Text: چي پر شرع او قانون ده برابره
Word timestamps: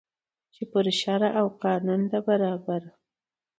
چي 0.53 0.63
پر 0.71 0.85
شرع 1.01 1.31
او 1.41 1.47
قانون 1.63 2.01
ده 2.11 2.19
برابره 2.27 2.91